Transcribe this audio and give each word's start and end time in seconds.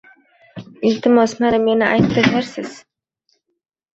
Iltimos. 0.91 1.35
Mana, 1.43 1.59
meni 1.67 1.85
aytdi 1.89 2.23
dersiz. 2.31 2.73